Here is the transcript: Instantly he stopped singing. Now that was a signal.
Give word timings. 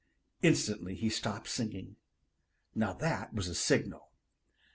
Instantly 0.41 0.95
he 0.95 1.11
stopped 1.11 1.47
singing. 1.47 1.95
Now 2.73 2.93
that 2.93 3.35
was 3.35 3.47
a 3.47 3.53
signal. 3.53 4.09